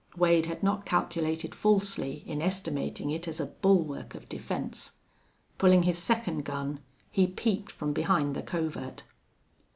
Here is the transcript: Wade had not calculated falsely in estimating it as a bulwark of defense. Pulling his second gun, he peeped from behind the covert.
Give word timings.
Wade 0.17 0.47
had 0.47 0.63
not 0.63 0.83
calculated 0.83 1.53
falsely 1.53 2.23
in 2.25 2.41
estimating 2.41 3.11
it 3.11 3.27
as 3.27 3.39
a 3.39 3.45
bulwark 3.45 4.15
of 4.15 4.27
defense. 4.27 4.93
Pulling 5.59 5.83
his 5.83 5.99
second 5.99 6.43
gun, 6.43 6.79
he 7.11 7.27
peeped 7.27 7.71
from 7.71 7.93
behind 7.93 8.35
the 8.35 8.41
covert. 8.41 9.03